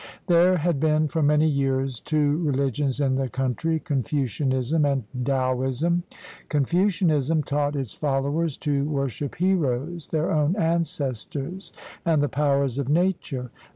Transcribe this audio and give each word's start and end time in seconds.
There 0.25 0.57
had 0.57 0.79
been 0.79 1.07
for 1.09 1.21
many 1.21 1.45
years 1.47 1.99
two 1.99 2.37
religions 2.39 2.99
in 2.99 3.17
the 3.17 3.29
coun 3.29 3.53
try, 3.53 3.77
Confucianism 3.77 4.83
and 4.83 5.03
Taoism. 5.23 6.01
Confucianism 6.49 7.43
taught 7.43 7.75
its 7.75 7.93
fol 7.93 8.23
lowers 8.23 8.57
to 8.61 8.85
worship 8.89 9.35
heroes, 9.35 10.07
their 10.07 10.31
own 10.31 10.55
ancestors, 10.55 11.71
and 12.03 12.23
the 12.23 12.29
powers 12.29 12.79
of 12.79 12.89
nature. 12.89 13.51